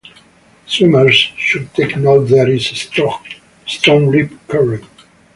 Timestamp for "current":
4.47-4.85